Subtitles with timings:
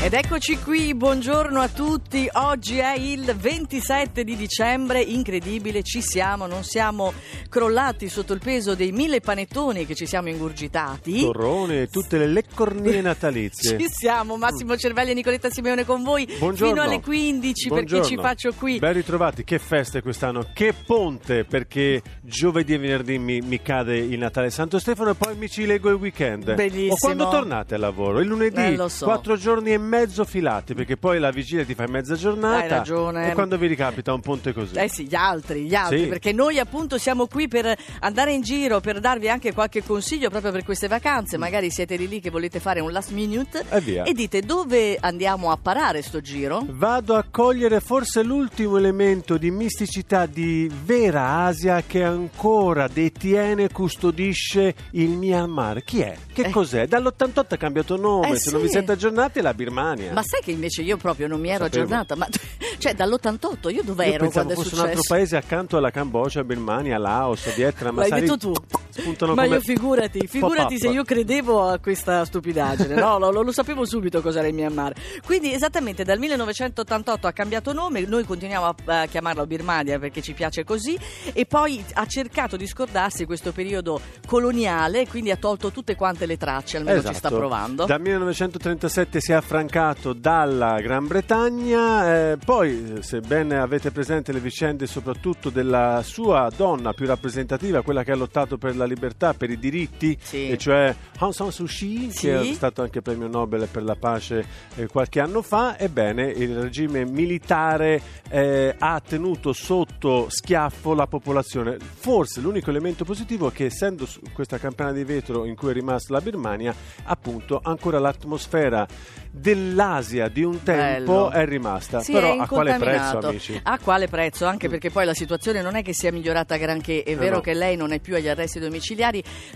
[0.00, 2.28] Ed eccoci qui, buongiorno a tutti.
[2.34, 7.12] Oggi è il 27 di dicembre, incredibile, ci siamo, non siamo
[7.50, 11.20] crollati sotto il peso dei mille panettoni che ci siamo ingurgitati.
[11.22, 13.76] Torrone e tutte le leccornie natalizie.
[13.76, 16.72] Ci siamo, Massimo Cervelli e Nicoletta Simeone con voi Buongiorno.
[16.74, 18.00] fino alle 15 Buongiorno.
[18.00, 18.78] perché ci faccio qui.
[18.78, 24.18] Ben ritrovati, che feste quest'anno, che ponte perché giovedì e venerdì mi, mi cade il
[24.18, 26.54] Natale Santo Stefano e poi mi ci leggo il weekend.
[26.54, 26.92] Bellissimo.
[26.94, 28.20] O quando tornate al lavoro?
[28.20, 29.04] Il lunedì, Eh, so.
[29.04, 29.86] quattro giorni e mezzo
[30.24, 32.62] filati perché poi la vigilia ti fai mezza giornata.
[32.62, 33.30] Hai ragione.
[33.30, 34.76] E quando vi ricapita un ponte così?
[34.76, 36.06] Eh sì, gli altri, gli altri, Sì.
[36.08, 40.52] perché noi appunto siamo qui per andare in giro, per darvi anche qualche consiglio proprio
[40.52, 44.02] per queste vacanze, magari siete lì lì che volete fare un last minute E via.
[44.04, 46.64] dite dove andiamo a parare sto giro?
[46.68, 53.68] Vado a cogliere forse l'ultimo elemento di misticità di vera Asia che ancora detiene e
[53.72, 55.82] custodisce il Myanmar.
[55.84, 56.16] Chi è?
[56.32, 56.50] Che Eh.
[56.50, 56.86] cos'è?
[56.86, 58.66] Dall'88 ha cambiato nome, Eh, se non sì.
[58.66, 59.76] vi siete aggiornati la Birmania.
[60.12, 62.26] Ma sai che invece io proprio non mi ero aggiornata, ma
[62.78, 64.74] cioè dall'88 io dove Io ero quando è successo?
[64.82, 67.94] un altro paese accanto alla Cambogia, Birmania, Laos, Vietnam.
[67.94, 68.52] ma L'hai sai, detto tu.
[68.98, 73.52] Spuntano Ma come io figurati, figurati se io credevo a questa stupidaggine, no, lo, lo
[73.52, 74.92] sapevo subito cos'era il Myanmar.
[75.24, 80.32] Quindi esattamente dal 1988 ha cambiato nome, noi continuiamo a, a chiamarlo Birmania perché ci
[80.32, 80.98] piace così
[81.32, 86.36] e poi ha cercato di scordarsi questo periodo coloniale, quindi ha tolto tutte quante le
[86.36, 87.36] tracce, almeno ci sta Esatto.
[87.36, 87.84] provando.
[87.84, 94.40] Dal 1937 si è affrancato dalla Gran Bretagna, eh, poi eh, sebbene avete presente le
[94.40, 99.50] vicende soprattutto della sua donna più rappresentativa, quella che ha lottato per la libertà, per
[99.50, 100.48] i diritti, Sì.
[100.50, 102.18] e cioè Aung San Suu Kyi, Sì.
[102.26, 104.44] che è stato anche premio Nobel per la pace
[104.76, 108.00] eh, qualche anno fa, ebbene il regime militare
[108.30, 111.76] eh, ha tenuto sotto schiaffo la popolazione.
[111.78, 116.12] Forse l'unico elemento positivo è che essendo questa campana di vetro in cui è rimasta
[116.14, 116.74] la Birmania,
[117.04, 118.86] appunto ancora l'atmosfera
[119.30, 121.30] dell'Asia di un tempo Bello.
[121.30, 122.00] è rimasta.
[122.00, 123.60] Sì, Però è a quale prezzo, amici?
[123.62, 124.46] A quale prezzo?
[124.46, 127.02] Anche perché poi la situazione non è che sia migliorata granché.
[127.02, 127.40] È Eh vero no.
[127.40, 128.77] che lei non è più agli arresti domiciliari,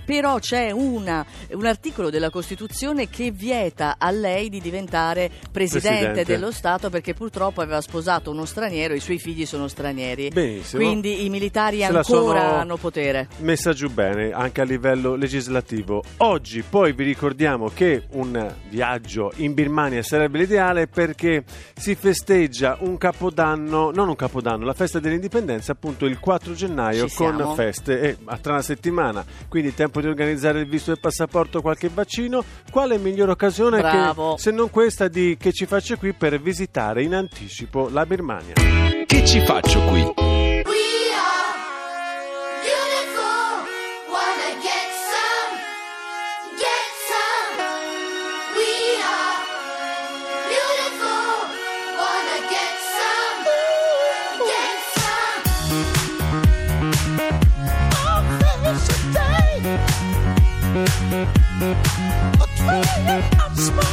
[0.05, 6.25] però c'è una- un articolo della Costituzione che vieta a lei di diventare presidente, Presidente.
[6.25, 10.28] dello Stato perché purtroppo aveva sposato uno straniero, i suoi figli sono stranieri.
[10.28, 10.82] Benissimo.
[10.82, 13.28] Quindi i militari ancora hanno potere.
[13.38, 16.03] Messa giù bene anche a livello legislativo.
[16.19, 21.44] Oggi poi vi ricordiamo che un viaggio in Birmania sarebbe l'ideale perché
[21.77, 27.55] si festeggia un capodanno, non un capodanno, la festa dell'indipendenza appunto il 4 gennaio con
[27.55, 29.01] feste e tra una settimana.
[29.48, 32.44] Quindi tempo di organizzare il visto del passaporto, qualche vaccino.
[32.70, 37.14] Quale migliore occasione che se non questa di che ci faccio qui per visitare in
[37.14, 38.54] anticipo la Birmania?
[39.06, 40.62] Che ci faccio qui?
[63.12, 63.93] I'm small.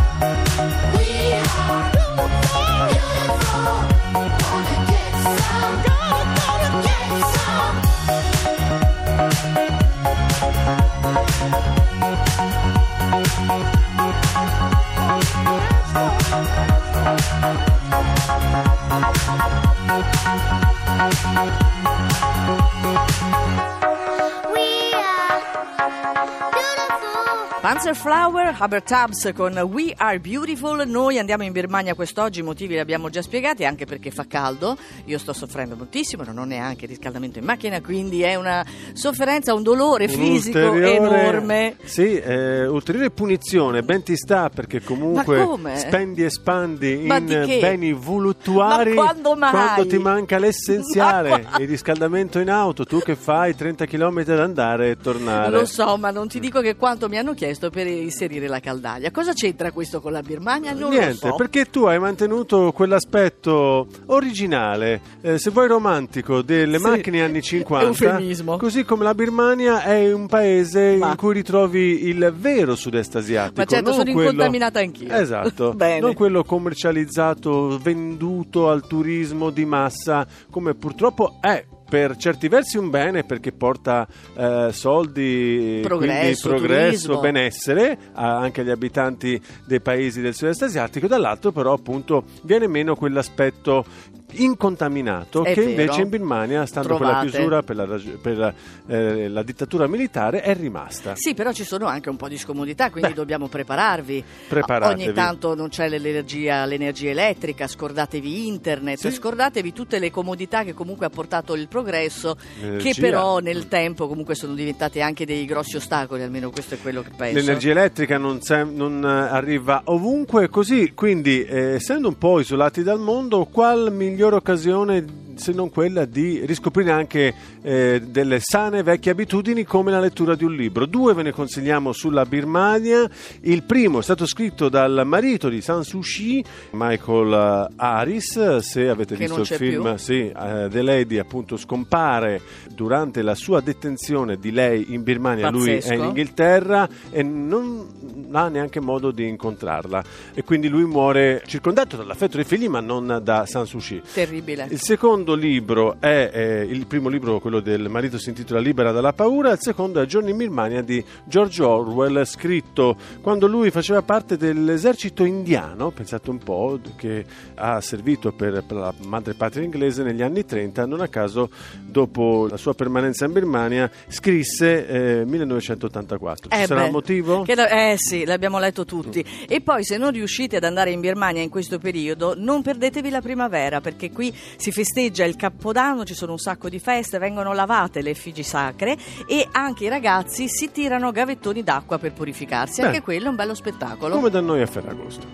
[27.83, 30.87] Panzerflower, Haber Tubbs con We Are Beautiful.
[30.87, 34.77] Noi andiamo in Birmania quest'oggi, i motivi li abbiamo già spiegati, anche perché fa caldo.
[35.05, 38.63] Io sto soffrendo moltissimo, non ho neanche riscaldamento in macchina, quindi è una
[38.93, 41.77] sofferenza, un dolore fisico enorme.
[41.83, 47.93] Sì, eh, ulteriore punizione, ben ti sta perché comunque spendi e spandi Ma in beni
[47.93, 49.49] voluttuari Ma quando mai?
[49.49, 54.39] quando ti manca l'essenziale, Ma il riscaldamento in auto, tu che fai 30 km ad
[54.39, 55.49] andare e tornare.
[55.49, 59.09] Lo so, ma non ti dico che quanto mi hanno chiesto per inserire la caldaia.
[59.11, 60.73] Cosa c'entra questo con la Birmania?
[60.73, 61.35] Non Niente, so.
[61.35, 67.87] perché tu hai mantenuto quell'aspetto originale, eh, se vuoi romantico, delle Sì, macchine anni 50.
[67.87, 68.57] eufemismo.
[68.57, 73.61] Così come la Birmania è un paese Ma- in cui ritrovi il vero sud-est asiatico.
[73.61, 75.13] Ma certo, non sono quello- incontaminata anch'io.
[75.13, 81.65] Esatto, non quello commercializzato, venduto al turismo di massa, come purtroppo è.
[81.91, 87.19] Per certi versi un bene perché porta eh, soldi, Progresso, progresso, turismo.
[87.19, 92.95] benessere a- anche agli abitanti dei paesi del sud-est asiatico, dall'altro però appunto viene meno
[92.95, 93.83] quell'aspetto
[94.33, 95.69] incontaminato È che vero.
[95.69, 98.53] invece in Birmania, stando con la chiusura per la, per la,
[98.87, 101.13] eh, la dittatura militare, è rimasta.
[101.15, 103.15] Sì, però ci sono anche un po' di scomodità, quindi Beh.
[103.15, 104.23] dobbiamo prepararvi.
[104.47, 105.03] Preparatevi.
[105.03, 109.11] Ogni tanto non c'è l'energia, l'energia elettrica, scordatevi internet, Sì.
[109.11, 113.01] scordatevi tutte le comodità che comunque ha portato il progresso, che L'energia.
[113.01, 117.11] però nel tempo comunque sono diventate anche dei grossi ostacoli, almeno questo è quello che
[117.15, 117.39] penso.
[117.39, 122.83] L'energia elettrica non, sem- non, eh, arriva ovunque così, quindi eh, essendo un po' isolati
[122.83, 125.03] dal mondo, qual migliore occasione
[125.41, 127.33] se non quella di riscoprire anche
[127.63, 130.85] eh, delle sane vecchie abitudini come la lettura di un libro.
[130.85, 133.09] Due ve ne consigliamo sulla Birmania.
[133.41, 138.57] Il primo è stato scritto dal marito di San Suu Kyi, Michael eh, Harris.
[138.57, 143.61] Se avete Che visto il film, sì, eh, The Lady appunto scompare durante la sua
[143.61, 145.49] detenzione di lei in Birmania.
[145.49, 145.93] Lui è Pazzesco.
[145.93, 152.35] in Inghilterra e non ha neanche modo di incontrarla e quindi lui muore circondato dall'affetto
[152.35, 154.01] dei figli ma non da San Suu Kyi.
[154.13, 154.67] Terribile.
[154.69, 159.13] Il secondo libro è eh, il primo libro, quello del marito si intitola Libera dalla
[159.13, 164.37] paura, il secondo è Giorni in Birmania di George Orwell, scritto quando lui faceva parte
[164.37, 170.45] dell'esercito indiano, pensate un po', che ha servito per, per la madrepatria inglese negli anni
[170.45, 171.49] 30, non a caso
[171.81, 176.49] dopo la sua permanenza in Birmania scrisse eh, 1984.
[176.49, 177.41] Ci Eh sarà beh, un motivo?
[177.43, 179.23] che eh sì, l'abbiamo letto tutti.
[179.47, 183.21] E poi se non riuscite ad andare in Birmania in questo periodo, non perdetevi la
[183.21, 187.53] primavera, perché qui si festeggia Oggi il Capodanno, ci sono un sacco di feste, vengono
[187.53, 188.97] lavate le effigi sacre
[189.27, 192.81] e anche i ragazzi si tirano gavettoni d'acqua per purificarsi.
[192.81, 192.87] Beh.
[192.87, 194.15] Anche quello è un bello spettacolo.
[194.15, 195.27] Come da noi a Ferragosto.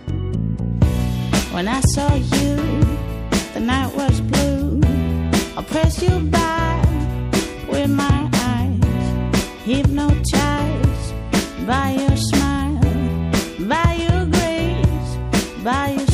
[1.53, 2.58] When I saw you,
[3.53, 4.79] the night was blue.
[5.56, 6.82] I pressed you by
[7.70, 9.13] with my eyes,
[9.63, 11.13] hypnotized
[11.65, 15.17] by your smile, by your grace,
[15.63, 16.07] by your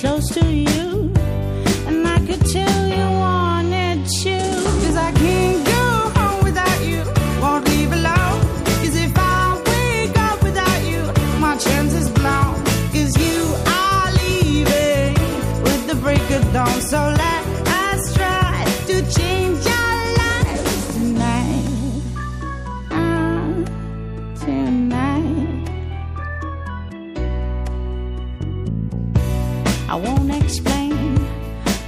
[0.00, 0.79] close to you.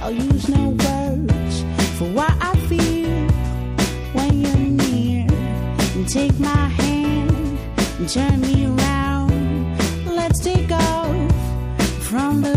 [0.03, 1.61] I'll use no words
[1.97, 3.25] for what I feel
[4.11, 5.25] when you're near.
[5.95, 7.57] And take my hand
[7.99, 9.77] and turn me around.
[10.05, 11.31] Let's take off
[12.01, 12.52] from the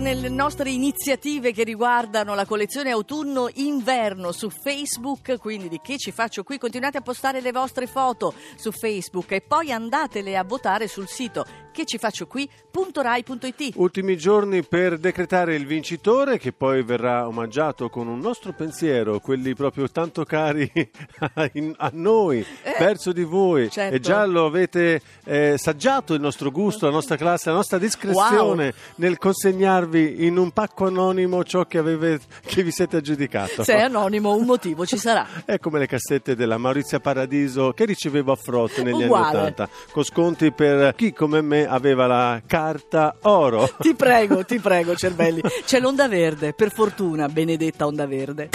[0.00, 5.98] Ancora con le nostre iniziative che riguardano la collezione autunno-inverno su Facebook, quindi di che
[5.98, 10.44] ci faccio qui, continuate a postare le vostre foto su Facebook e poi andatele a
[10.44, 13.72] votare sul sito che ci faccio qui.rai.it.
[13.76, 19.54] Ultimi giorni per decretare il vincitore che poi verrà omaggiato con un nostro pensiero, quelli
[19.54, 20.70] proprio tanto cari
[21.34, 22.44] a, in- a noi,
[22.78, 23.70] verso di voi.
[23.70, 23.94] certo.
[23.94, 28.72] E già lo avete eh, saggiato il nostro gusto, la nostra classe, la nostra discrezione
[28.96, 33.62] nel consegnarvi in un pacco anonimo ciò che, aveve- che vi siete aggiudicato.
[33.64, 35.26] Se è anonimo un motivo ci sarà.
[35.44, 39.26] È come le cassette della Maurizia Paradiso che ricevevo a frotte negli Uguale.
[39.38, 43.68] anni 80, con sconti per chi come me aveva la carta oro.
[43.78, 45.40] Ti prego, ti prego, cervelli.
[45.64, 48.48] C'è l'onda verde, per fortuna, benedetta onda verde.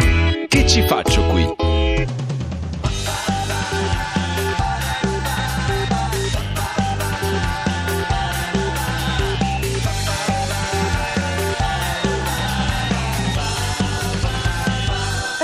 [0.47, 1.55] Che ci faccio qui?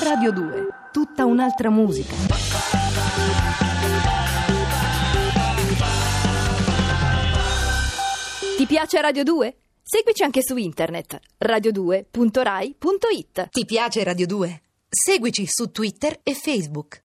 [0.03, 2.13] Radio 2, tutta un'altra musica.
[8.71, 9.57] Piace Radio 2?
[9.83, 13.49] Seguici anche su internet radio2.rai.it.
[13.49, 14.61] Ti piace Radio 2?
[14.87, 16.97] Seguici su Twitter e Facebook.